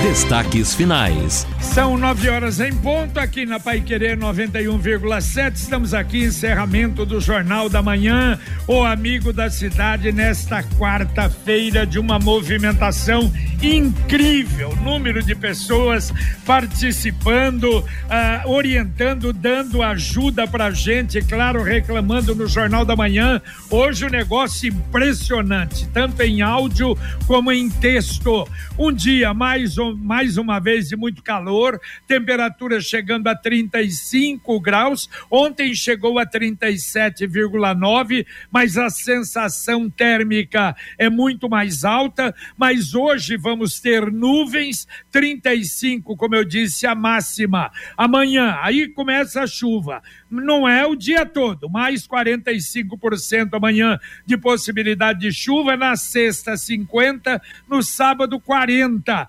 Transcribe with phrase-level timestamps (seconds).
[0.00, 1.46] Destaques finais.
[1.60, 5.54] São nove horas em ponto aqui na Pai Querer 91,7.
[5.54, 12.18] Estamos aqui, encerramento do Jornal da Manhã, o amigo da cidade, nesta quarta-feira de uma
[12.18, 13.32] movimentação
[13.62, 14.76] incrível.
[14.82, 16.12] Número de pessoas
[16.44, 23.40] participando, uh, orientando, dando ajuda pra gente, claro, reclamando no Jornal da Manhã.
[23.70, 28.46] Hoje o um negócio impressionante, tanto em áudio como em texto.
[28.76, 35.08] Um dia mais, mais uma vez de muito calor temperatura chegando a 35 graus.
[35.30, 42.34] Ontem chegou a 37,9, mas a sensação térmica é muito mais alta.
[42.56, 47.70] Mas hoje vamos ter nuvens, 35, como eu disse, a máxima.
[47.96, 50.02] Amanhã, aí começa a chuva.
[50.30, 55.76] Não é o dia todo, mais 45% amanhã de possibilidade de chuva.
[55.76, 59.28] Na sexta, 50, no sábado, 40.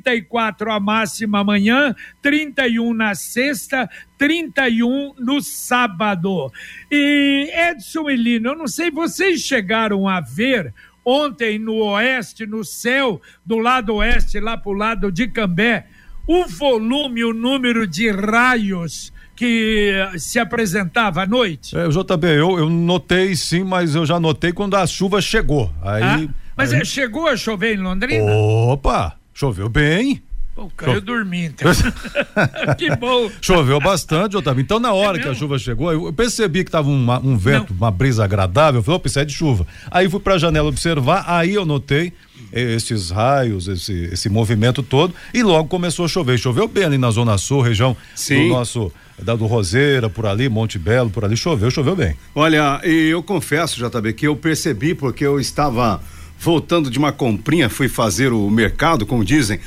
[0.00, 6.50] 34 a máxima amanhã, 31 na sexta, 31 no sábado.
[6.90, 10.72] E Edson e Lino, eu não sei, vocês chegaram a ver
[11.04, 15.86] ontem no oeste, no céu, do lado oeste, lá para o lado de Cambé,
[16.26, 21.76] o volume, o número de raios que se apresentava à noite?
[21.76, 25.72] É, JB, eu, eu notei sim, mas eu já notei quando a chuva chegou.
[25.82, 26.84] Aí, ah, mas aí...
[26.84, 28.30] chegou a chover em Londrina?
[28.32, 29.16] Opa!
[29.34, 30.22] Choveu bem.
[30.54, 31.06] Pô, caiu Chove...
[31.06, 31.54] dormindo.
[31.54, 31.72] Então.
[32.76, 33.30] que bom.
[33.40, 34.60] Choveu bastante, Otávio.
[34.60, 37.70] Então, na hora é que a chuva chegou, eu percebi que tava uma, um vento,
[37.70, 37.78] Não.
[37.78, 38.80] uma brisa agradável.
[38.80, 39.66] Eu falei, opa, isso é de chuva.
[39.90, 42.12] Aí fui pra janela observar, aí eu notei
[42.52, 46.38] esses raios, esse, esse movimento todo, e logo começou a chover.
[46.38, 48.48] Choveu bem ali na Zona Sul, região Sim.
[48.48, 52.16] do nosso da do Roseira, por ali, Monte Belo, por ali, choveu, choveu bem.
[52.34, 56.00] Olha, eu confesso, JB, que eu percebi porque eu estava
[56.42, 59.60] voltando de uma comprinha, fui fazer o mercado, como dizem,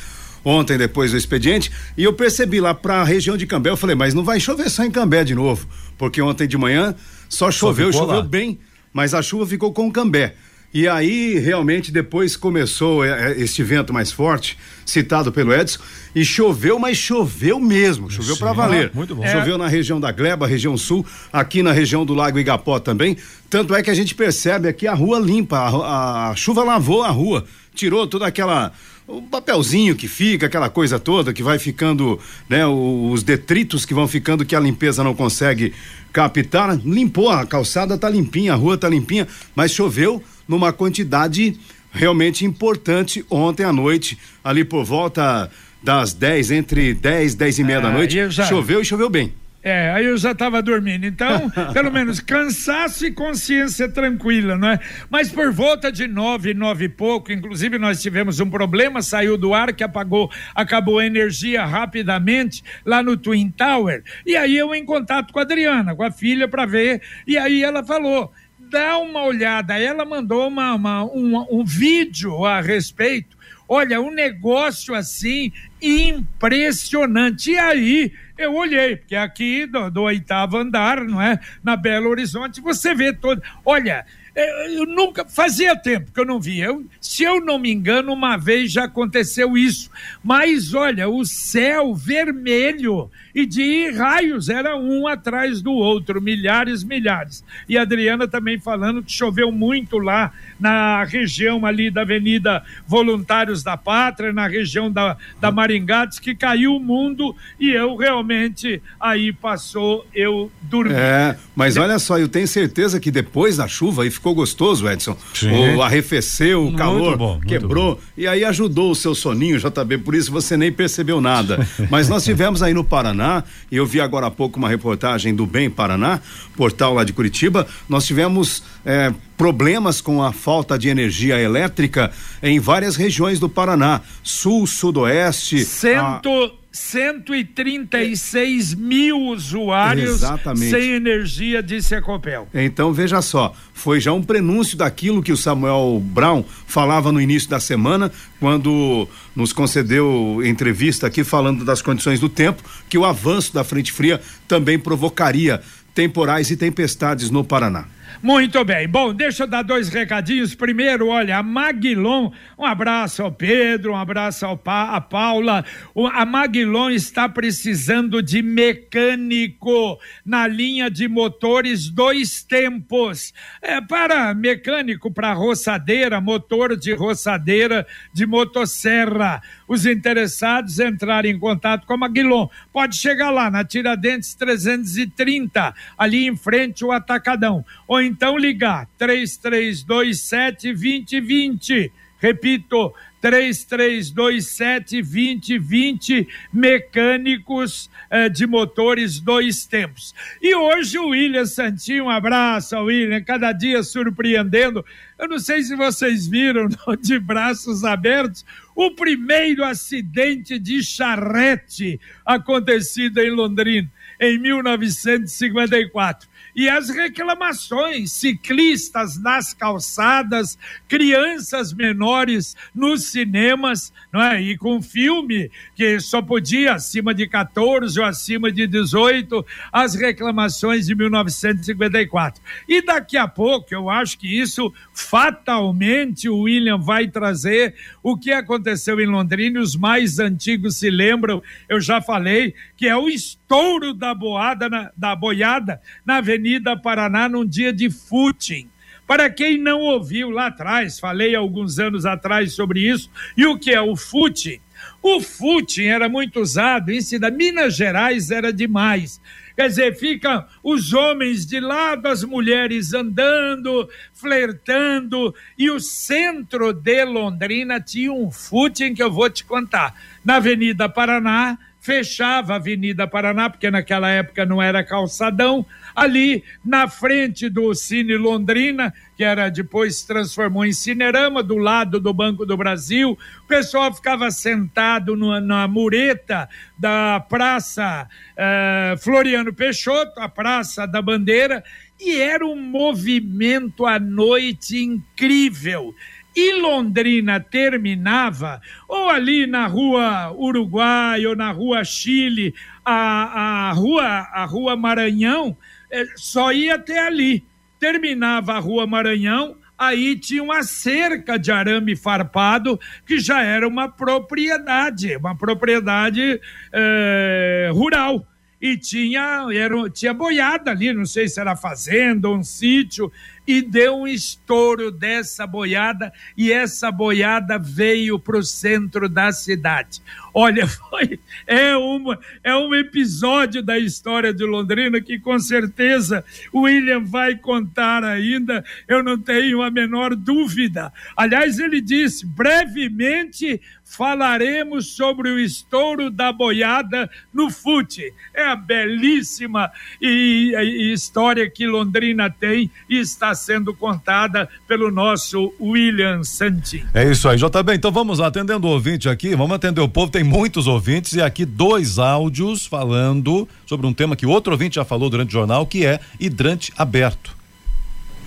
[0.44, 3.96] ontem depois do expediente, e eu percebi lá para a região de Cambé, eu falei,
[3.96, 5.66] mas não vai chover só em Cambé de novo,
[5.98, 6.94] porque ontem de manhã
[7.30, 8.22] só choveu, só choveu lá.
[8.22, 8.60] bem,
[8.92, 10.36] mas a chuva ficou com Cambé.
[10.76, 15.80] E aí, realmente, depois começou é, é, este vento mais forte, citado pelo Edson,
[16.14, 18.92] e choveu, mas choveu mesmo, choveu para valer.
[18.94, 19.24] muito bom.
[19.24, 19.32] É.
[19.32, 23.16] Choveu na região da Gleba, região sul, aqui na região do Lago Igapó também.
[23.50, 27.04] Tanto é que a gente percebe aqui a rua limpa, a, a, a chuva lavou
[27.04, 28.74] a rua, tirou toda aquela
[29.08, 32.20] o papelzinho que fica, aquela coisa toda que vai ficando,
[32.50, 35.74] né, os detritos que vão ficando que a limpeza não consegue
[36.12, 41.58] captar, limpou a calçada tá limpinha, a rua tá limpinha, mas choveu, numa quantidade
[41.92, 45.50] realmente importante ontem à noite, ali por volta
[45.82, 48.30] das 10, entre 10 10 e meia da ah, noite.
[48.30, 48.46] Já...
[48.46, 49.34] Choveu e choveu bem.
[49.68, 51.08] É, aí eu já estava dormindo.
[51.08, 54.80] Então, pelo menos cansaço e consciência tranquila, não é?
[55.10, 59.56] Mas por volta de nove, nove e pouco, inclusive nós tivemos um problema, saiu do
[59.56, 64.04] ar que apagou, acabou a energia rapidamente lá no Twin Tower.
[64.24, 67.02] E aí eu em contato com a Adriana, com a filha, para ver.
[67.26, 68.32] E aí ela falou:
[68.70, 69.78] dá uma olhada.
[69.78, 73.36] Ela mandou uma, uma um, vídeo a respeito.
[73.68, 77.52] Olha, um negócio assim impressionante.
[77.52, 81.40] E aí eu olhei, porque aqui do, do oitavo andar, não é?
[81.64, 83.42] Na Belo Horizonte, você vê todo.
[83.66, 84.06] Olha,
[84.36, 86.66] eu nunca fazia tempo que eu não via.
[86.66, 89.90] Eu, se eu não me engano, uma vez já aconteceu isso.
[90.22, 97.44] Mas olha, o céu vermelho e de raios era um atrás do outro, milhares, milhares.
[97.68, 103.62] E a Adriana também falando que choveu muito lá na região ali da Avenida Voluntários
[103.62, 108.82] da Pátria, na região da, da Maringá, diz que caiu o mundo e eu realmente
[109.00, 110.94] aí passou, eu dormi.
[110.96, 115.18] É, mas olha só, eu tenho certeza que depois da chuva aí ficou gostoso, Edson.
[115.34, 115.76] Sim.
[115.76, 120.32] O arrefeceu, o calor bom, quebrou e aí ajudou o seu soninho, JB, por isso
[120.32, 121.68] você nem percebeu nada.
[121.92, 123.25] Mas nós tivemos aí no Paraná,
[123.72, 126.20] e eu vi agora há pouco uma reportagem do Bem Paraná,
[126.56, 132.12] portal lá de Curitiba, nós tivemos é, problemas com a falta de energia elétrica
[132.42, 135.64] em várias regiões do Paraná, sul, sudoeste.
[135.64, 136.30] Cento...
[136.62, 140.70] A 136 mil usuários Exatamente.
[140.70, 142.50] sem energia, disse a Copel.
[142.54, 147.50] Então, veja só, foi já um prenúncio daquilo que o Samuel Brown falava no início
[147.50, 148.12] da semana,
[148.42, 153.94] quando nos concedeu entrevista aqui falando das condições do tempo, que o avanço da frente
[153.94, 155.62] fria também provocaria
[155.94, 157.86] temporais e tempestades no Paraná.
[158.22, 158.88] Muito bem.
[158.88, 160.56] Bom, deixa eu dar dois recadinhos.
[160.56, 165.66] Primeiro, olha, a Maguilon, um abraço ao Pedro, um abraço ao pa, a Paula.
[165.94, 173.34] O, a Maguilon está precisando de mecânico na linha de motores dois tempos.
[173.62, 179.42] É, para mecânico, para roçadeira, motor de roçadeira de motosserra.
[179.68, 182.48] Os interessados entrarem em contato com a Maguilon.
[182.72, 187.66] Pode chegar lá na Tiradentes 330, ali em frente o Atacadão.
[187.88, 191.92] Ou então ligar 3327 2020.
[192.18, 200.14] Repito, 3327 2020, mecânicos eh, de motores dois tempos.
[200.40, 204.86] E hoje o William Santinho, um abraço ao William, cada dia surpreendendo.
[205.18, 206.68] Eu não sei se vocês viram,
[207.02, 216.90] de braços abertos, o primeiro acidente de charrete acontecido em Londrina, em 1954 e as
[216.90, 220.58] reclamações, ciclistas nas calçadas,
[220.88, 224.42] crianças menores nos cinemas, não é?
[224.42, 230.86] E com filme que só podia acima de 14 ou acima de 18, as reclamações
[230.86, 232.42] de 1954.
[232.70, 238.32] E daqui a pouco, eu acho que isso fatalmente o William vai trazer o que
[238.32, 243.94] aconteceu em Londrina, os mais antigos se lembram, eu já falei, que é o estouro
[243.94, 246.45] da boada na, da boiada na Avenida
[246.82, 248.70] Paraná num dia de footing.
[249.08, 253.72] Para quem não ouviu lá atrás, falei alguns anos atrás sobre isso, e o que
[253.72, 254.60] é o footing?
[255.02, 259.22] O footing era muito usado em cidade, Minas Gerais era demais.
[259.56, 267.06] Quer dizer, ficam os homens de lado, as mulheres andando, flertando, e o centro de
[267.06, 269.96] Londrina tinha um footing que eu vou te contar.
[270.26, 275.64] Na Avenida Paraná, fechava a Avenida Paraná, porque naquela época não era calçadão,
[275.96, 282.00] ali na frente do Cine Londrina, que era depois se transformou em Cinerama, do lado
[282.00, 289.54] do Banco do Brasil, o pessoal ficava sentado no, na mureta da Praça uh, Floriano
[289.54, 291.64] Peixoto, a Praça da Bandeira,
[292.00, 295.94] e era um movimento à noite incrível
[296.36, 302.54] e Londrina terminava, ou ali na rua Uruguai ou na rua Chile,
[302.84, 305.56] a, a, rua, a rua Maranhão,
[305.90, 307.46] é, só ia até ali.
[307.80, 313.88] Terminava a rua Maranhão, aí tinha uma cerca de arame farpado que já era uma
[313.88, 316.40] propriedade, uma propriedade
[316.74, 318.28] é, rural
[318.62, 323.12] e tinha, era, tinha boiada ali, não sei se era fazenda um sítio,
[323.48, 330.02] e deu um estouro dessa boiada e essa boiada veio para o centro da cidade.
[330.34, 336.62] Olha, foi, é, uma, é um episódio da história de Londrina que com certeza o
[336.62, 340.92] William vai contar ainda, eu não tenho a menor dúvida.
[341.16, 348.12] Aliás, ele disse: brevemente falaremos sobre o estouro da boiada no fute.
[348.34, 349.72] É a belíssima
[350.02, 356.84] e, e, história que Londrina tem e está sendo contada pelo nosso William Santin.
[356.94, 357.76] É isso aí, JB.
[357.76, 361.22] Então vamos lá, atendendo o ouvinte aqui, vamos atender o povo, tem muitos ouvintes e
[361.22, 365.66] aqui dois áudios falando sobre um tema que outro ouvinte já falou durante o jornal,
[365.66, 367.36] que é hidrante aberto.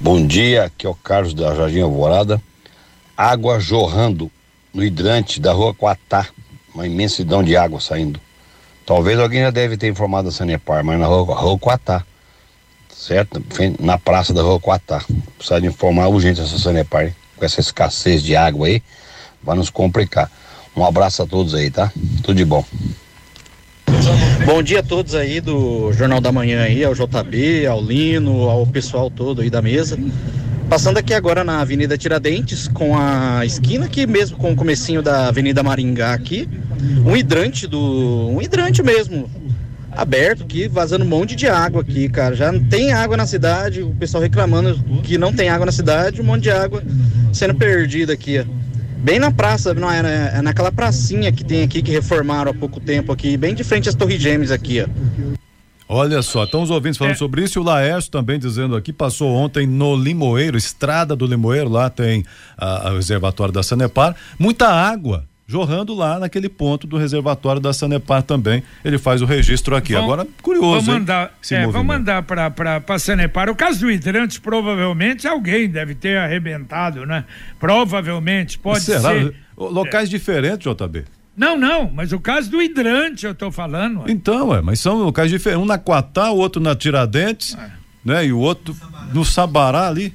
[0.01, 2.41] Bom dia, aqui é o Carlos da Jardim Alvorada.
[3.17, 4.31] Água jorrando
[4.73, 6.29] no hidrante da rua Quatá,
[6.73, 8.21] uma imensidão de água saindo.
[8.87, 12.05] Talvez alguém já deve ter informado a Sanepar, mas na rua, rua Quatá,
[12.99, 13.43] certo?
[13.79, 15.02] Na praça da rua Quatá.
[15.37, 18.83] Precisa informar urgente essa Sanepar, com essa escassez de água aí,
[19.43, 20.31] vai nos complicar.
[20.76, 21.93] Um abraço a todos aí, tá?
[22.23, 22.64] Tudo de bom.
[24.45, 28.67] Bom dia a todos aí do Jornal da Manhã aí, ao JB, ao Lino, ao
[28.67, 29.99] pessoal todo aí da mesa.
[30.69, 35.28] Passando aqui agora na Avenida Tiradentes, com a esquina aqui mesmo, com o comecinho da
[35.28, 36.49] Avenida Maringá aqui,
[37.05, 38.28] um hidrante do.
[38.28, 39.31] um hidrante mesmo,
[39.99, 42.37] aberto aqui, vazando um monte de água aqui, cara.
[42.37, 46.21] Já não tem água na cidade, o pessoal reclamando que não tem água na cidade,
[46.21, 46.85] um monte de água
[47.33, 48.45] sendo perdida aqui, ó.
[48.99, 52.78] Bem na praça, não é, é naquela pracinha que tem aqui que reformaram há pouco
[52.78, 54.87] tempo aqui, bem de frente às Torres Gêmeas aqui, ó.
[55.90, 57.17] Olha só, estão os ouvintes falando é.
[57.17, 61.69] sobre isso e o Laércio também dizendo aqui, passou ontem no Limoeiro, estrada do Limoeiro,
[61.69, 62.25] lá tem
[62.61, 68.62] o reservatório da Sanepar, muita água jorrando lá naquele ponto do reservatório da Sanepar também.
[68.85, 69.97] Ele faz o registro aqui.
[69.97, 70.85] Agora, curioso.
[70.85, 73.49] Vou mandar, é, vou mandar para a Sanepar.
[73.49, 77.25] O caso do hidrante, provavelmente alguém deve ter arrebentado, né?
[77.59, 79.09] Provavelmente, pode Será?
[79.11, 79.35] ser.
[79.57, 80.11] Locais é.
[80.11, 81.05] diferentes, JB.
[81.35, 84.05] Não, não, mas o caso do hidrante eu estou falando.
[84.07, 85.62] Então, é, mas são locais diferentes.
[85.62, 87.57] Um na Quatá, o outro na Tiradentes.
[87.59, 87.71] É.
[88.05, 88.26] né?
[88.26, 88.76] E o outro
[89.14, 90.14] no Sabará ali.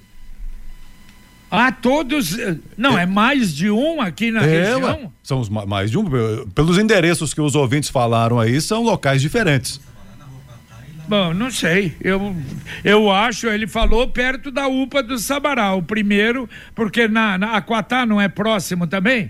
[1.55, 2.35] Ah, todos.
[2.75, 5.13] Não, é, é mais de um aqui na é, região?
[5.21, 6.03] São os mais de um.
[6.49, 9.79] Pelos endereços que os ouvintes falaram aí, são locais diferentes.
[11.07, 11.95] Bom, não sei.
[12.01, 12.35] Eu,
[12.83, 18.03] eu acho, ele falou perto da UPA do Sabará, o primeiro, porque na, na Aquatá
[18.03, 19.29] não é próximo também?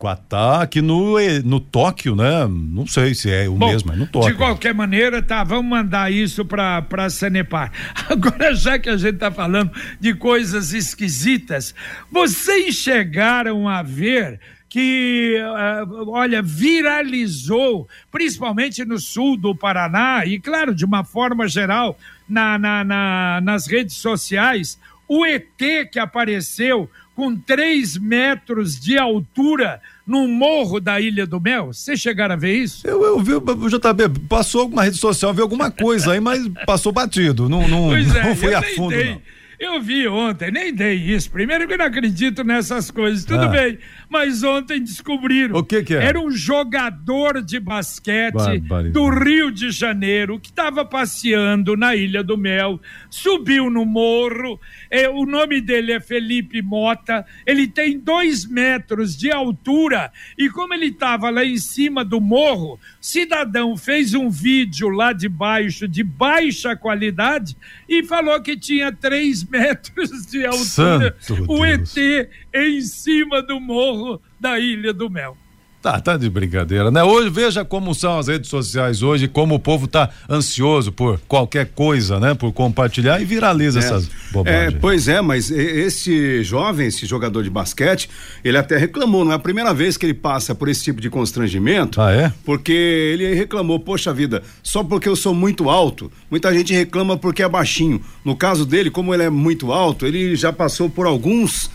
[0.00, 2.46] Aquatá aqui no, no Tóquio, né?
[2.48, 4.32] Não sei se é o Bom, mesmo, é no Tóquio.
[4.32, 7.70] De qualquer maneira, tá, vamos mandar isso para para Sanepar.
[8.08, 11.74] Agora, já que a gente tá falando de coisas esquisitas,
[12.10, 14.40] vocês chegaram a ver
[14.70, 21.98] que, uh, olha, viralizou, principalmente no sul do Paraná, e claro, de uma forma geral,
[22.28, 24.78] na, na, na, nas redes sociais,
[25.08, 25.44] o ET
[25.90, 26.88] que apareceu
[27.20, 31.66] com três metros de altura no morro da Ilha do Mel.
[31.66, 32.86] Vocês chegaram a ver isso?
[32.86, 36.90] Eu, eu vi, o JB, passou alguma rede social, viu alguma coisa aí, mas passou
[36.90, 37.46] batido.
[37.46, 39.20] Não, não, é, não foi a fundo, não.
[39.60, 41.30] Eu vi ontem, nem dei isso.
[41.30, 43.48] Primeiro que eu não acredito nessas coisas, tudo ah.
[43.48, 43.78] bem.
[44.08, 45.54] Mas ontem descobriram.
[45.54, 46.02] O que que é?
[46.02, 48.58] Era um jogador de basquete
[48.90, 54.58] do Rio de Janeiro que estava passeando na Ilha do Mel, subiu no morro.
[54.90, 57.26] É, o nome dele é Felipe Mota.
[57.44, 62.80] Ele tem dois metros de altura e como ele estava lá em cima do morro,
[62.98, 67.54] cidadão fez um vídeo lá de baixo de baixa qualidade
[67.86, 71.16] e falou que tinha três metros de altura.
[71.18, 71.96] Santo o Deus.
[71.96, 75.36] ET em cima do morro da Ilha do Mel.
[75.82, 77.02] Tá, tá de brincadeira, né?
[77.02, 81.70] Hoje, veja como são as redes sociais hoje, como o povo tá ansioso por qualquer
[81.74, 82.34] coisa, né?
[82.34, 83.82] Por compartilhar e viraliza é.
[83.82, 84.74] essas bobagens.
[84.74, 88.10] É, pois é, mas esse jovem, esse jogador de basquete,
[88.44, 91.08] ele até reclamou, não é a primeira vez que ele passa por esse tipo de
[91.08, 91.98] constrangimento.
[91.98, 92.30] Ah, é?
[92.44, 97.42] Porque ele reclamou, poxa vida, só porque eu sou muito alto, muita gente reclama porque
[97.42, 98.02] é baixinho.
[98.22, 101.70] No caso dele, como ele é muito alto, ele já passou por alguns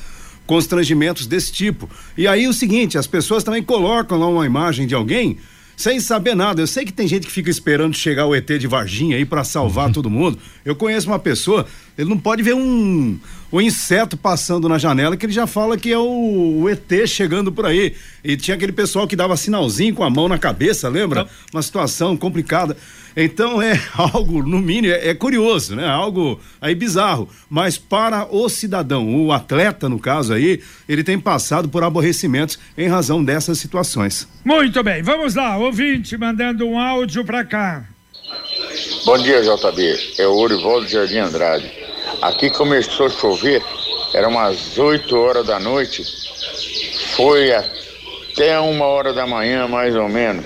[0.45, 1.89] constrangimentos desse tipo.
[2.17, 5.37] E aí o seguinte, as pessoas também colocam lá uma imagem de alguém
[5.75, 6.61] sem saber nada.
[6.61, 9.43] Eu sei que tem gente que fica esperando chegar o ET de Varginha aí para
[9.43, 9.93] salvar uhum.
[9.93, 10.37] todo mundo.
[10.63, 11.65] Eu conheço uma pessoa,
[11.97, 13.17] ele não pode ver um,
[13.51, 17.51] um inseto passando na janela que ele já fala que é o, o, ET chegando
[17.51, 17.95] por aí.
[18.23, 21.27] E tinha aquele pessoal que dava sinalzinho com a mão na cabeça, lembra?
[21.53, 22.75] Uma situação complicada.
[23.15, 25.87] Então é algo, no mínimo, é, é, curioso, né?
[25.87, 27.29] Algo aí bizarro.
[27.49, 32.89] Mas para o cidadão, o atleta, no caso aí, ele tem passado por aborrecimentos em
[32.89, 34.27] razão dessas situações.
[34.43, 37.85] Muito bem, vamos lá, ouvinte mandando um áudio para cá.
[39.05, 40.15] Bom dia, JB.
[40.17, 41.84] É o Orivaldo Jardim Andrade.
[42.21, 43.63] Aqui começou a chover,
[44.13, 46.03] era umas 8 horas da noite,
[47.15, 50.45] foi até uma hora da manhã, mais ou menos.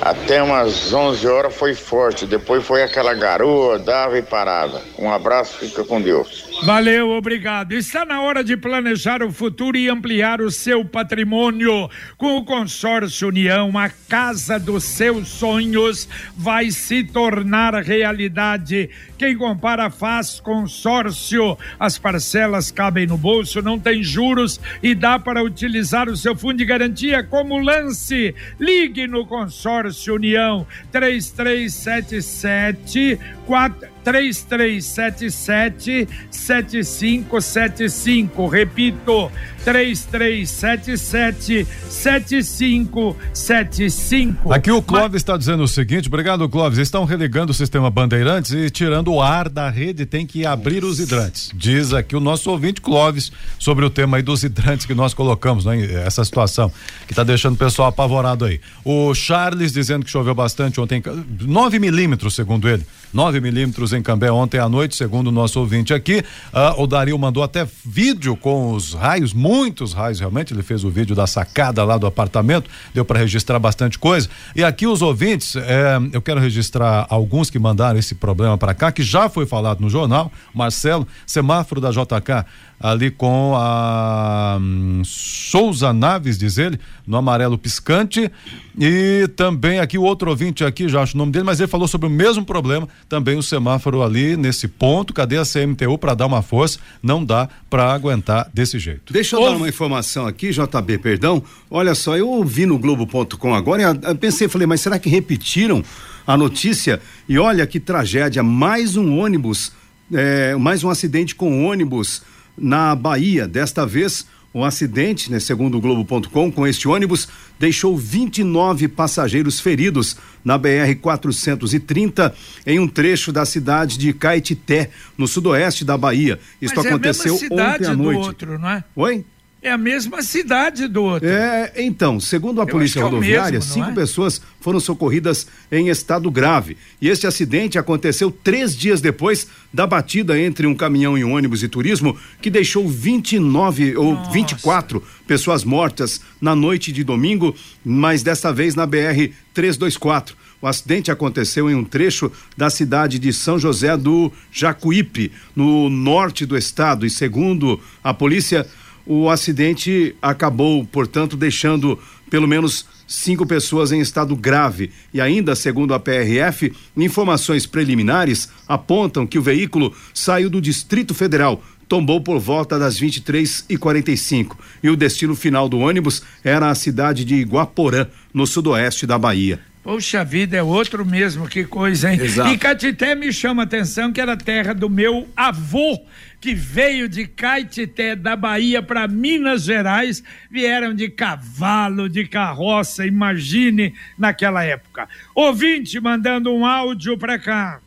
[0.00, 4.82] Até umas 11 horas foi forte, depois foi aquela garoa, dava e parava.
[4.98, 6.44] Um abraço, fica com Deus.
[6.64, 7.72] Valeu, obrigado.
[7.72, 11.90] Está na hora de planejar o futuro e ampliar o seu patrimônio.
[12.16, 18.88] Com o consórcio União, a casa dos seus sonhos vai se tornar realidade.
[19.18, 21.58] Quem compara faz consórcio.
[21.78, 26.56] As parcelas cabem no bolso, não tem juros e dá para utilizar o seu fundo
[26.56, 28.34] de garantia como lance.
[28.58, 38.46] Ligue no consórcio União 3377 4 3377 7575.
[38.46, 39.32] Repito,
[39.64, 44.52] 3377 7575.
[44.52, 46.78] Aqui o Clóvis está dizendo o seguinte: obrigado, Clóvis.
[46.78, 51.00] Estão relegando o sistema Bandeirantes e tirando o ar da rede, tem que abrir os
[51.00, 51.50] hidrantes.
[51.54, 55.64] Diz aqui o nosso ouvinte Clóvis sobre o tema aí dos hidrantes que nós colocamos,
[55.64, 55.84] né?
[56.04, 56.70] Essa situação
[57.06, 58.60] que está deixando o pessoal apavorado aí.
[58.84, 61.02] O Charles dizendo que choveu bastante ontem,
[61.40, 62.84] 9 milímetros, segundo ele.
[63.14, 66.24] 9 milímetros em Cambé ontem à noite, segundo o nosso ouvinte aqui.
[66.52, 70.52] Uh, o Dario mandou até vídeo com os raios, muitos raios realmente.
[70.52, 74.28] Ele fez o vídeo da sacada lá do apartamento, deu para registrar bastante coisa.
[74.56, 78.90] E aqui os ouvintes, eh, eu quero registrar alguns que mandaram esse problema para cá,
[78.90, 80.32] que já foi falado no jornal.
[80.52, 82.44] Marcelo, semáforo da JK
[82.84, 88.30] ali com a um, Souza Naves, diz ele, no amarelo piscante.
[88.78, 91.88] E também aqui o outro ouvinte aqui, já acho o nome dele, mas ele falou
[91.88, 95.14] sobre o mesmo problema, também o semáforo ali nesse ponto.
[95.14, 96.78] Cadê a CMTU para dar uma força?
[97.02, 99.14] Não dá para aguentar desse jeito.
[99.14, 101.42] Deixa eu dar uma informação aqui, JB, perdão.
[101.70, 105.82] Olha só, eu ouvi no Globo.com agora e pensei, falei, mas será que repetiram
[106.26, 107.00] a notícia?
[107.26, 109.72] E olha que tragédia, mais um ônibus,
[110.12, 113.46] é, mais um acidente com ônibus na Bahia.
[113.46, 117.26] Desta vez, Um acidente, né, segundo o Globo.com, com este ônibus
[117.58, 122.32] deixou 29 passageiros feridos na BR 430
[122.64, 126.38] em um trecho da cidade de Caetité, no sudoeste da Bahia.
[126.62, 128.20] Isto Mas aconteceu é a mesma ontem à noite.
[128.20, 128.84] Do outro, não é?
[128.94, 129.24] Oi?
[129.64, 131.26] É a mesma cidade do outro.
[131.26, 133.94] É, então, segundo a Eu Polícia é Rodoviária, mesmo, não cinco é?
[134.02, 136.76] pessoas foram socorridas em estado grave.
[137.00, 141.60] E este acidente aconteceu três dias depois da batida entre um caminhão e um ônibus
[141.60, 148.52] de turismo que deixou 29 ou 24 pessoas mortas na noite de domingo, mas desta
[148.52, 150.36] vez na BR 324.
[150.60, 156.44] O acidente aconteceu em um trecho da cidade de São José do Jacuípe, no norte
[156.44, 158.66] do estado, e segundo a polícia,
[159.06, 161.98] o acidente acabou, portanto, deixando
[162.30, 164.90] pelo menos cinco pessoas em estado grave.
[165.12, 171.62] E ainda, segundo a PRF, informações preliminares apontam que o veículo saiu do Distrito Federal.
[171.86, 176.74] Tombou por volta das 23 e 45 e o destino final do ônibus era a
[176.74, 179.73] cidade de Iguaporã, no sudoeste da Bahia.
[179.84, 182.18] Poxa vida, é outro mesmo, que coisa, hein?
[182.18, 182.48] Exato.
[182.48, 186.00] E Catité me chama a atenção que era terra do meu avô,
[186.40, 193.92] que veio de Caetité, da Bahia, para Minas Gerais, vieram de cavalo, de carroça, imagine
[194.18, 195.06] naquela época.
[195.34, 197.78] Ouvinte mandando um áudio para cá.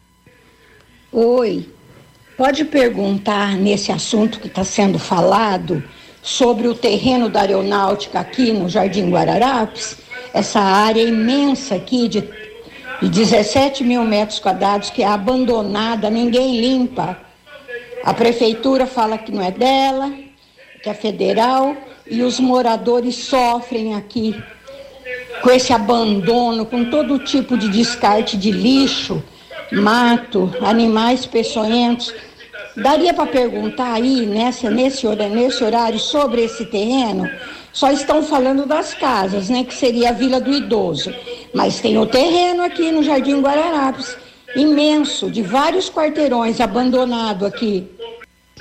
[1.11, 1.67] Oi,
[2.37, 5.83] pode perguntar nesse assunto que está sendo falado
[6.21, 9.97] sobre o terreno da aeronáutica aqui no Jardim Guararapes,
[10.33, 12.21] essa área imensa aqui de,
[13.01, 17.17] de 17 mil metros quadrados que é abandonada, ninguém limpa.
[18.03, 20.11] A prefeitura fala que não é dela,
[20.81, 21.75] que é federal,
[22.09, 24.35] e os moradores sofrem aqui
[25.41, 29.21] com esse abandono, com todo tipo de descarte de lixo,
[29.71, 32.13] mato, animais peçonhentos.
[32.77, 37.27] Daria para perguntar aí, nessa, nesse, nesse horário, sobre esse terreno?
[37.73, 39.63] Só estão falando das casas, né?
[39.63, 41.13] Que seria a Vila do Idoso.
[41.53, 44.15] Mas tem o terreno aqui no Jardim Guararapes,
[44.55, 47.87] imenso, de vários quarteirões, abandonado aqui.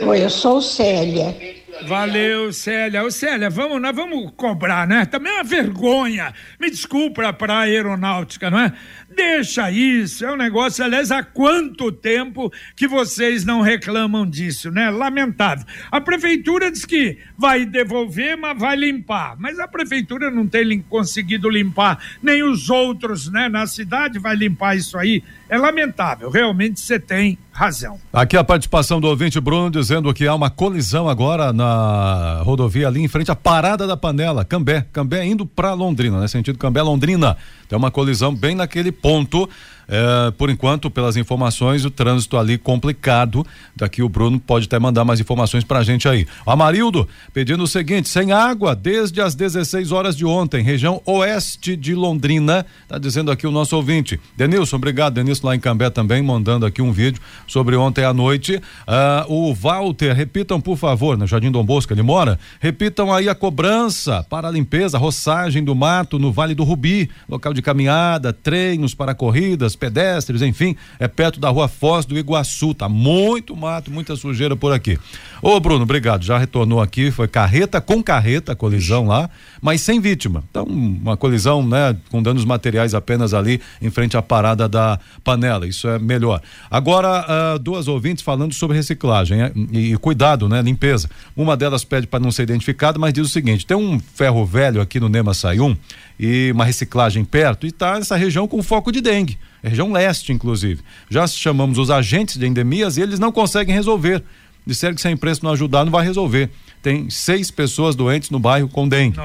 [0.01, 1.37] Oi, eu sou Célia.
[1.85, 3.05] Valeu, Célia.
[3.05, 5.05] Ô, Célia, vamos, nós vamos cobrar, né?
[5.05, 6.33] Também é uma vergonha.
[6.59, 8.73] Me desculpa para a aeronáutica, não é?
[9.15, 14.91] Deixa isso, é um negócio, aliás, há quanto tempo que vocês não reclamam disso, né?
[14.91, 15.65] Lamentável.
[15.91, 19.37] A prefeitura diz que vai devolver, mas vai limpar.
[19.39, 23.49] Mas a prefeitura não tem conseguido limpar, nem os outros, né?
[23.49, 25.23] Na cidade vai limpar isso aí.
[25.49, 27.99] É lamentável, realmente você tem razão.
[28.13, 33.01] Aqui a participação do ouvinte Bruno dizendo que há uma colisão agora na rodovia ali
[33.01, 34.85] em frente à Parada da Panela, Cambé.
[34.93, 36.29] Cambé indo para Londrina, né?
[36.29, 37.37] Sentido Cambé Londrina.
[37.69, 39.49] Tem uma colisão bem naquele ponto.
[39.89, 43.47] É, por enquanto, pelas informações, o trânsito ali complicado.
[43.75, 46.27] Daqui o Bruno pode até mandar mais informações pra gente aí.
[46.47, 51.95] Amarildo pedindo o seguinte: sem água desde as 16 horas de ontem, região oeste de
[51.95, 52.67] Londrina.
[52.89, 54.19] Tá dizendo aqui o nosso ouvinte.
[54.37, 55.15] Denilson, obrigado.
[55.15, 58.61] Denilson lá em Cambé também, mandando aqui um vídeo sobre ontem à noite.
[58.87, 62.39] Ah, o Walter, repitam, por favor, na Jardim Dom Bosco, ele mora.
[62.61, 67.53] Repitam aí a cobrança para a limpeza, roçagem do mato no Vale do Rubi, local
[67.53, 72.75] de caminhada, treinos para corridas, pedestres, enfim, é perto da rua Foz do Iguaçu.
[72.75, 74.99] Tá muito mato, muita sujeira por aqui.
[75.41, 76.25] Ô, Bruno, obrigado.
[76.25, 80.45] Já retornou aqui, foi carreta com carreta, colisão lá, mas sem vítima.
[80.51, 85.67] Então, uma colisão, né, com danos materiais apenas ali em frente à parada da panela.
[85.67, 86.41] Isso é melhor.
[86.71, 89.39] Agora, ah, duas ouvintes falando sobre reciclagem
[89.73, 91.09] e, e cuidado, né, limpeza.
[91.37, 94.81] Uma delas pede para não ser identificada, mas diz o seguinte: tem um ferro velho
[94.81, 95.77] aqui no Nema Sayum
[96.19, 99.39] e uma reciclagem perto e tá essa região com foco de dengue.
[99.63, 100.83] É região leste, inclusive.
[101.11, 104.23] Já chamamos os agentes de endemias e eles não conseguem resolver.
[104.67, 106.51] Disseram que se a imprensa não ajudar, não vai resolver.
[106.83, 109.19] Tem seis pessoas doentes no bairro com dengue.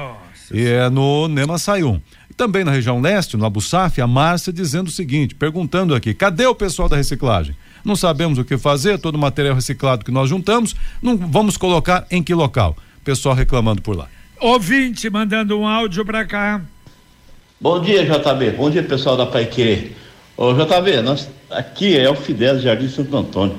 [0.52, 2.00] E é no Nema Sayum.
[2.36, 6.46] Também na região leste, no Abu Saf, a Márcia dizendo o seguinte, perguntando aqui, cadê
[6.46, 7.54] o pessoal da reciclagem?
[7.84, 12.06] Não sabemos o que fazer, todo o material reciclado que nós juntamos, não vamos colocar
[12.10, 12.76] em que local?
[13.04, 14.08] Pessoal reclamando por lá.
[14.40, 16.60] Ouvinte mandando um áudio para cá.
[17.60, 18.50] Bom dia, JB.
[18.52, 19.96] Bom dia, pessoal da Pai Querer.
[20.36, 23.58] Ô, JB, nós, aqui é o Fidel Jardim Santo Antônio.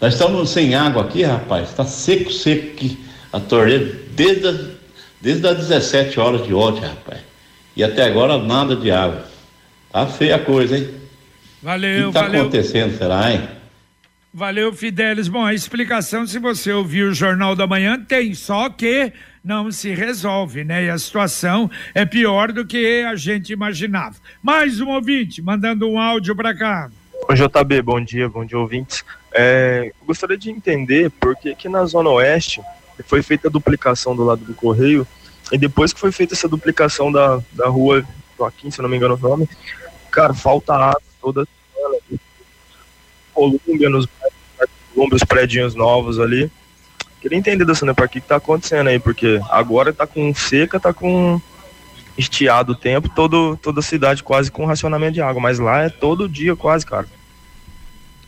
[0.00, 1.70] Nós estamos sem água aqui, rapaz.
[1.70, 2.98] Está seco, seco aqui
[3.32, 4.77] a torneira desde,
[5.20, 7.20] desde as 17 horas de ontem, rapaz.
[7.76, 9.24] E até agora nada de água.
[9.90, 10.88] Tá feia a coisa, hein?
[11.62, 12.40] O Valeu, que tá valeu.
[12.42, 13.48] acontecendo, será, hein?
[14.32, 15.26] Valeu, Fidelis.
[15.26, 19.94] Bom, a explicação, se você ouviu o Jornal da Manhã, tem, só que não se
[19.94, 20.84] resolve, né?
[20.84, 24.16] E a situação é pior do que a gente imaginava.
[24.42, 26.90] Mais um ouvinte mandando um áudio para cá.
[27.28, 29.04] Oi, JB, bom dia, bom dia, ouvintes.
[29.32, 32.60] É, eu gostaria de entender por que, que na Zona Oeste
[33.04, 35.06] foi feita a duplicação do lado do correio,
[35.50, 38.04] e depois que foi feita essa duplicação da, da rua
[38.36, 39.48] Joaquim, se não me engano o nome,
[40.10, 41.46] cara, falta água toda
[43.32, 44.08] Colômbia nos
[45.12, 46.50] os prédios novos ali.
[47.20, 50.80] Queria entender da Sanepar o que, que tá acontecendo aí, porque agora tá com seca,
[50.80, 51.40] tá com
[52.16, 55.88] estiado o tempo, todo, toda a cidade quase com racionamento de água, mas lá é
[55.88, 57.06] todo dia quase, cara.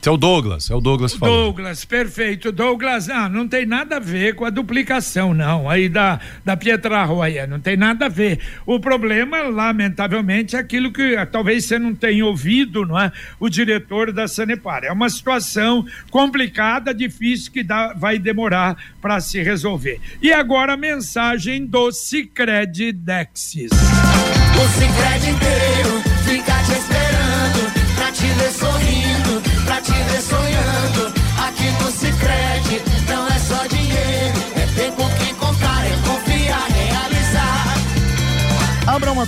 [0.00, 1.36] Esse é o Douglas, é o Douglas falando.
[1.36, 2.50] Douglas, perfeito.
[2.50, 7.04] Douglas, ah, não tem nada a ver com a duplicação, não, aí da, da Pietra
[7.04, 8.40] Roya, não tem nada a ver.
[8.64, 13.12] O problema, lamentavelmente, é aquilo que ah, talvez você não tenha ouvido, não é?
[13.38, 14.84] O diretor da Sanepar.
[14.84, 20.00] É uma situação complicada, difícil, que dá, vai demorar para se resolver.
[20.22, 23.70] E agora a mensagem do Cicred Dexis.
[23.70, 25.59] O Cicred inteiro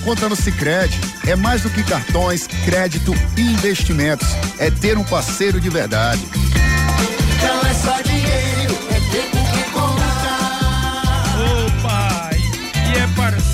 [0.05, 0.93] conta no Cicred.
[1.27, 4.29] É mais do que cartões, crédito e investimentos.
[4.59, 6.21] É ter um parceiro de verdade.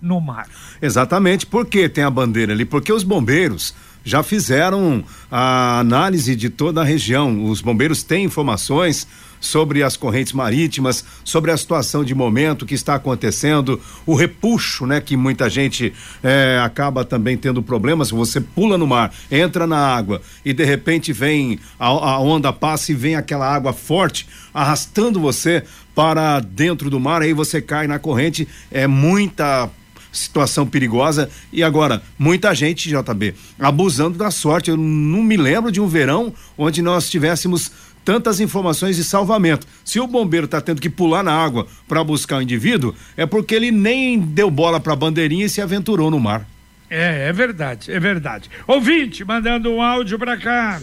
[0.00, 0.46] no mar.
[0.80, 1.46] Exatamente.
[1.46, 2.64] Por que tem a bandeira ali?
[2.64, 7.44] Porque os bombeiros já fizeram a análise de toda a região.
[7.44, 9.06] Os bombeiros têm informações
[9.40, 15.00] sobre as correntes marítimas, sobre a situação de momento que está acontecendo, o repuxo, né,
[15.00, 18.10] que muita gente é, acaba também tendo problemas.
[18.10, 22.92] Você pula no mar, entra na água e de repente vem a, a onda passa
[22.92, 25.62] e vem aquela água forte arrastando você
[25.94, 28.46] para dentro do mar, aí você cai na corrente.
[28.70, 29.68] É muita
[30.12, 31.28] situação perigosa.
[31.52, 34.70] E agora, muita gente, JB, abusando da sorte.
[34.70, 37.70] Eu não me lembro de um verão onde nós tivéssemos
[38.04, 39.66] tantas informações de salvamento.
[39.84, 43.54] Se o bombeiro está tendo que pular na água para buscar o indivíduo, é porque
[43.54, 46.46] ele nem deu bola para a bandeirinha e se aventurou no mar.
[46.90, 48.50] É, é verdade, é verdade.
[48.66, 50.80] Ouvinte, mandando um áudio para cá.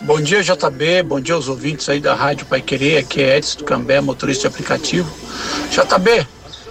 [0.00, 1.02] Bom dia, JB.
[1.04, 2.98] Bom dia aos ouvintes aí da Rádio Pai Querer.
[2.98, 5.10] Aqui é Edson Cambé, motorista de aplicativo.
[5.70, 6.26] JB,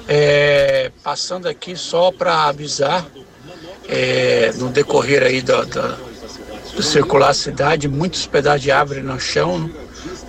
[0.08, 3.06] é, passando aqui só para avisar,
[3.90, 5.98] é, no decorrer aí da, da,
[6.84, 9.70] circular a cidade, muitos pedaços de árvore no chão,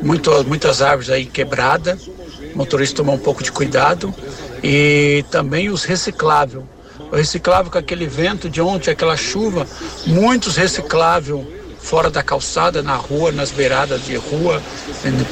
[0.02, 2.08] muito, muitas árvores aí quebradas,
[2.54, 4.14] motorista tomar um pouco de cuidado.
[4.62, 6.64] E também os recicláveis.
[7.12, 9.66] O reciclável com aquele vento de ontem, aquela chuva,
[10.06, 11.46] muitos recicláveis
[11.86, 14.60] fora da calçada, na rua, nas beiradas de rua,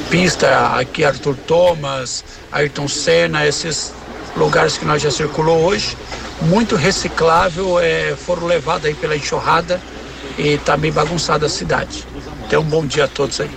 [0.09, 3.93] pista, aqui Arthur Thomas, Ayrton Senna, esses
[4.37, 5.97] lugares que nós já circulou hoje,
[6.43, 9.81] muito reciclável, é, foram levados aí pela enxurrada
[10.37, 12.03] e está bem bagunçada a cidade.
[12.45, 13.49] Então, um bom dia a todos aí.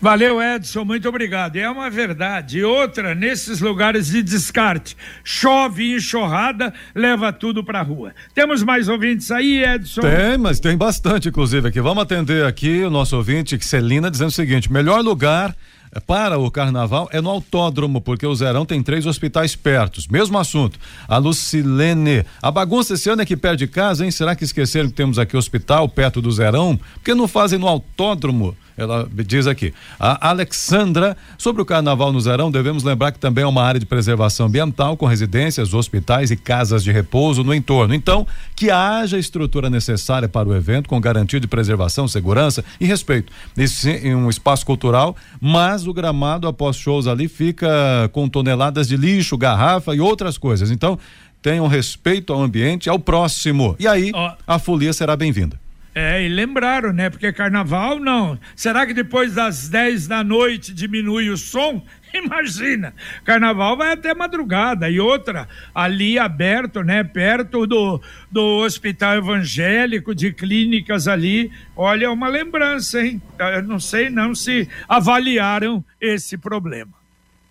[0.00, 1.56] Valeu, Edson, muito obrigado.
[1.56, 2.58] É uma verdade.
[2.58, 8.14] E outra, nesses lugares de descarte, chove enxurrada, leva tudo para rua.
[8.34, 10.02] Temos mais ouvintes aí, Edson?
[10.02, 11.80] Tem, mas tem bastante, inclusive, aqui.
[11.80, 15.56] Vamos atender aqui o nosso ouvinte, Celina, dizendo o seguinte: melhor lugar
[16.00, 20.00] para o carnaval é no autódromo, porque o Zerão tem três hospitais perto.
[20.10, 20.78] Mesmo assunto.
[21.08, 22.24] A Lucilene.
[22.42, 24.10] A bagunça esse ano é que perde casa, hein?
[24.10, 26.76] Será que esqueceram que temos aqui hospital perto do Zerão?
[26.76, 28.56] Por que não fazem no autódromo?
[28.76, 29.72] Ela diz aqui.
[29.98, 33.86] A Alexandra, sobre o carnaval no Zerão, devemos lembrar que também é uma área de
[33.86, 37.94] preservação ambiental com residências, hospitais e casas de repouso no entorno.
[37.94, 42.84] Então, que haja a estrutura necessária para o evento com garantia de preservação, segurança e
[42.84, 43.32] respeito.
[43.56, 48.96] Isso em um espaço cultural, mas o gramado após shows ali fica com toneladas de
[48.96, 50.70] lixo, garrafa e outras coisas.
[50.70, 50.98] Então,
[51.40, 53.76] tenham respeito ao ambiente, ao próximo.
[53.78, 54.12] E aí,
[54.46, 55.65] a folia será bem-vinda.
[55.98, 57.08] É, e lembraram, né?
[57.08, 58.38] Porque carnaval não.
[58.54, 61.82] Será que depois das 10 da noite diminui o som?
[62.12, 62.92] Imagina,
[63.24, 64.90] carnaval vai até madrugada.
[64.90, 67.02] E outra, ali aberto, né?
[67.02, 67.98] Perto do,
[68.30, 71.50] do hospital evangélico, de clínicas ali.
[71.74, 73.22] Olha, é uma lembrança, hein?
[73.38, 76.95] Eu não sei não se avaliaram esse problema.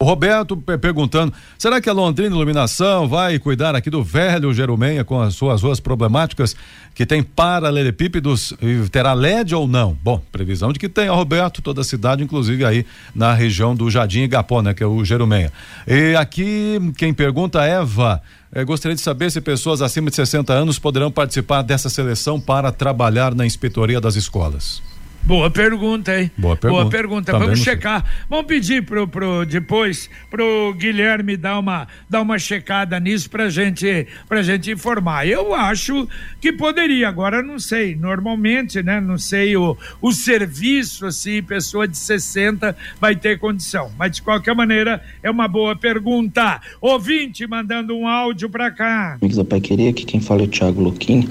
[0.06, 5.22] Roberto pe- perguntando: será que a Londrina Iluminação vai cuidar aqui do velho Jerumenha com
[5.22, 6.56] as suas ruas problemáticas
[6.94, 9.98] que tem paralelepípedos e terá LED ou não?
[10.04, 14.22] Bom, previsão de que tenha, Roberto, toda a cidade, inclusive aí na região do Jardim
[14.22, 15.52] Igapó, né, que é o Jerumenha.
[15.88, 18.22] E aqui quem pergunta, Eva,
[18.54, 22.72] eh, gostaria de saber se pessoas acima de 60 anos poderão participar dessa seleção para
[22.72, 24.82] trabalhar na inspetoria das escolas.
[25.26, 26.30] Boa pergunta, hein?
[26.38, 26.82] Boa pergunta.
[26.82, 27.32] Boa pergunta.
[27.32, 27.74] Também Vamos não sei.
[27.74, 28.06] checar.
[28.30, 34.06] Vamos pedir pro, pro depois pro Guilherme dar uma dar uma checada nisso pra gente
[34.30, 35.28] pra gente informar.
[35.28, 36.08] Eu acho
[36.40, 37.10] que poderia.
[37.10, 37.96] Agora não sei.
[37.96, 39.02] Normalmente, né?
[39.02, 43.92] Não sei o, o serviço assim, pessoa de 60 vai ter condição.
[43.98, 46.62] Mas de qualquer maneira é uma boa pergunta.
[46.80, 49.18] Ouvinte mandando um áudio pra cá.
[49.20, 51.28] Amigos da Pai Querer, aqui quem fala é o Thiago Luquini.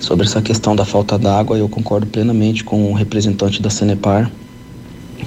[0.00, 4.30] Sobre essa questão da falta d'água, eu concordo plenamente com o representante da Senepar,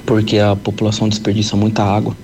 [0.06, 2.16] porque a população desperdiça muita água.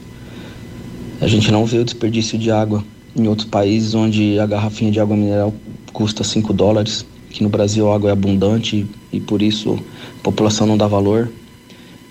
[1.21, 2.85] A gente não vê o desperdício de água
[3.17, 5.53] em outros países onde a garrafinha de água mineral
[5.93, 7.05] custa 5 dólares.
[7.31, 9.79] Aqui no Brasil a água é abundante e por isso
[10.21, 11.31] a população não dá valor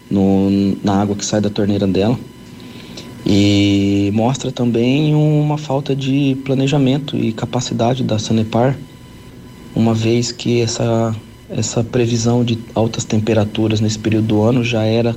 [0.10, 2.20] no, na água que sai da torneira dela.
[3.26, 8.78] E mostra também uma falta de planejamento e capacidade da Sanepar,
[9.76, 11.14] uma vez que essa,
[11.50, 15.16] essa previsão de altas temperaturas nesse período do ano já era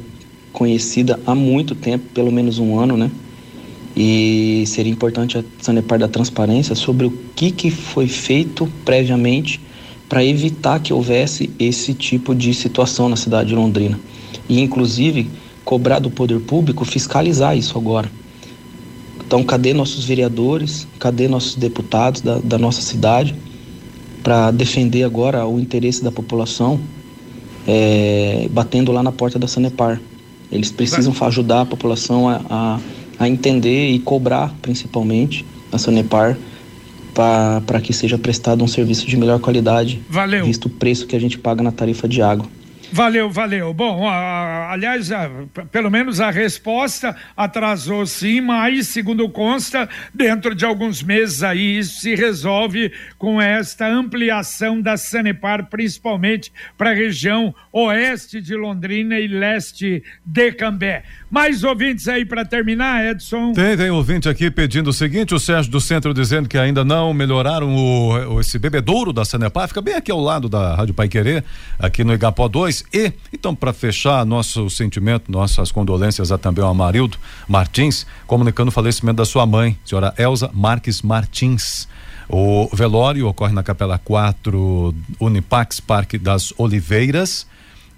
[0.52, 3.10] conhecida há muito tempo, pelo menos um ano, né?
[3.96, 9.60] E seria importante a Sanepar dar transparência sobre o que, que foi feito previamente
[10.08, 13.98] para evitar que houvesse esse tipo de situação na cidade de Londrina.
[14.48, 15.28] E, inclusive,
[15.64, 18.10] cobrar do poder público fiscalizar isso agora.
[19.24, 20.86] Então, cadê nossos vereadores?
[20.98, 23.34] Cadê nossos deputados da, da nossa cidade
[24.22, 26.80] para defender agora o interesse da população,
[27.66, 30.00] é, batendo lá na porta da Sanepar?
[30.50, 32.80] Eles precisam ajudar a população a, a,
[33.18, 36.36] a entender e cobrar, principalmente, a Sanepar
[37.66, 40.46] para que seja prestado um serviço de melhor qualidade, Valeu.
[40.46, 42.46] visto o preço que a gente paga na tarifa de água.
[42.90, 43.74] Valeu, valeu.
[43.74, 45.30] Bom, a- aliás, a-
[45.70, 52.00] pelo menos a resposta atrasou sim, mas, segundo consta, dentro de alguns meses aí isso
[52.00, 59.28] se resolve com esta ampliação da Sanepar, principalmente para a região oeste de Londrina e
[59.28, 61.02] leste de Cambé.
[61.30, 63.52] Mais ouvintes aí para terminar, Edson?
[63.52, 67.12] Tem, tem ouvinte aqui pedindo o seguinte, o Sérgio do Centro dizendo que ainda não
[67.12, 71.06] melhoraram o, o- esse bebedouro da Sanepar, fica bem aqui ao lado da Rádio Pai
[71.06, 71.44] Querer,
[71.78, 72.84] aqui no Igapó 2.
[72.94, 78.72] E, então, para fechar nosso sentimento, nossas condolências a também ao Amarildo Martins, comunicando o
[78.72, 81.86] falecimento da sua mãe, senhora Elza Marques Martins.
[82.26, 87.46] O velório ocorre na Capela 4 Unipax Parque das Oliveiras.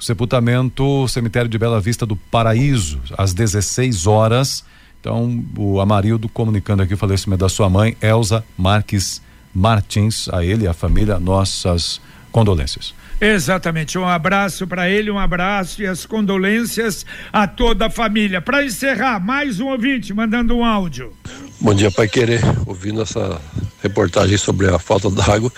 [0.01, 4.65] O sepultamento, cemitério de Bela Vista do Paraíso, às 16 horas.
[4.99, 9.21] Então, o Amarildo comunicando aqui o falecimento da sua mãe, Elza Marques
[9.55, 12.01] Martins, a ele e à família, nossas
[12.33, 12.95] condolências.
[13.21, 13.99] Exatamente.
[13.99, 18.41] Um abraço para ele, um abraço e as condolências a toda a família.
[18.41, 21.13] Para encerrar, mais um ouvinte mandando um áudio.
[21.61, 22.41] Bom dia, Pai Querer.
[22.65, 23.39] Ouvindo essa
[23.83, 25.53] reportagem sobre a falta d'água,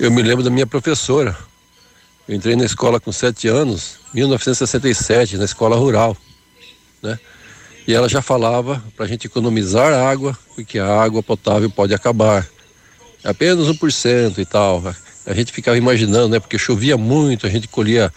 [0.00, 1.36] eu me lembro da minha professora.
[2.26, 6.16] Eu entrei na escola com sete anos, 1967, na escola rural,
[7.02, 7.18] né?
[7.86, 12.48] E ela já falava para a gente economizar água, porque a água potável pode acabar.
[13.22, 14.82] Apenas 1% e tal.
[15.26, 16.40] A gente ficava imaginando, né?
[16.40, 18.10] Porque chovia muito, a gente colhia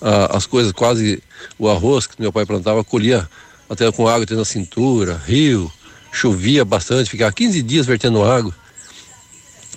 [0.00, 1.20] ah, as coisas, quase
[1.58, 3.28] o arroz que meu pai plantava, colhia
[3.68, 5.70] até com água até na cintura, rio,
[6.12, 8.54] chovia bastante, ficava 15 dias vertendo água.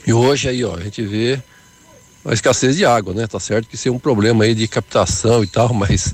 [0.06, 1.42] E hoje aí, ó, a gente vê
[2.26, 3.28] a escassez de água, né?
[3.28, 6.14] Tá certo que isso é um problema aí de captação e tal, mas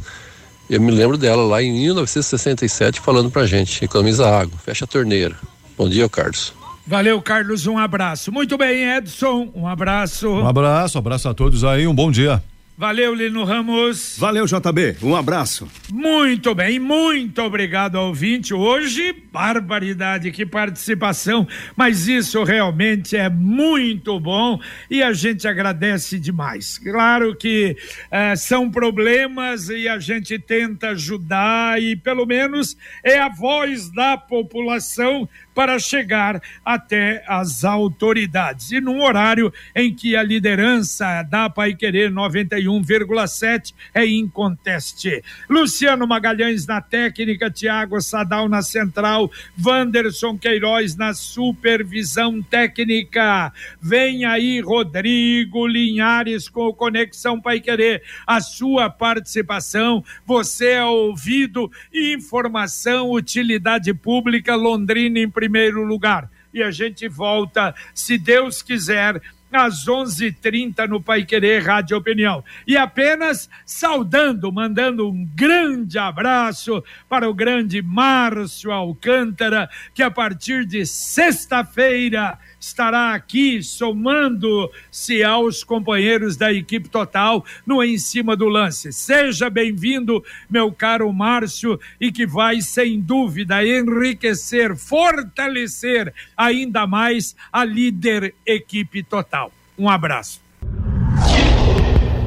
[0.70, 5.36] eu me lembro dela lá em 1967 falando pra gente, economiza água, fecha a torneira.
[5.78, 6.54] Bom dia, Carlos.
[6.86, 8.32] Valeu, Carlos, um abraço.
[8.32, 10.30] Muito bem, Edson, um abraço.
[10.30, 12.42] Um abraço, abraço a todos aí, um bom dia.
[12.80, 14.18] Valeu, Lino Ramos.
[14.20, 14.98] Valeu, JB.
[15.02, 15.68] Um abraço.
[15.92, 18.54] Muito bem, muito obrigado ao ouvinte.
[18.54, 24.60] Hoje, barbaridade, que participação, mas isso realmente é muito bom
[24.92, 26.78] e a gente agradece demais.
[26.78, 27.76] Claro que
[28.12, 34.16] eh, são problemas e a gente tenta ajudar e pelo menos é a voz da
[34.18, 38.72] população para chegar até as autoridades.
[38.72, 45.24] E num horário em que a liderança da Pai Querer 91,7 é inconteste.
[45.50, 53.52] Luciano Magalhães na técnica, Tiago Sadal na central, Wanderson Queiroz na supervisão técnica.
[53.82, 58.04] Vem aí Rodrigo Linhares com Conexão Pai Querer.
[58.28, 66.30] A sua participação, você é ouvido, informação, utilidade pública, Londrina em primeiro lugar.
[66.54, 72.44] E a gente volta, se Deus quiser, às 11:30 no Pai Querer Rádio Opinião.
[72.68, 80.66] E apenas saudando, mandando um grande abraço para o grande Márcio Alcântara, que a partir
[80.66, 88.92] de sexta-feira estará aqui somando-se aos companheiros da equipe total no Em Cima do Lance.
[88.92, 97.64] Seja bem-vindo, meu caro Márcio, e que vai, sem dúvida, enriquecer, fortalecer ainda mais a
[97.64, 99.52] líder equipe total.
[99.78, 100.42] Um abraço.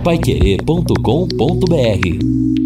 [0.05, 2.60] Paiquerê.com.br